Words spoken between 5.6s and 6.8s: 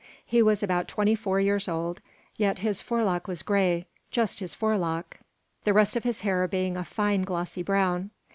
the rest of his hair being